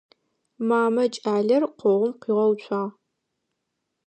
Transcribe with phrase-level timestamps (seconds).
[0.67, 2.93] Мамэ кӏалэр къогъум къуигъэуцуагъ.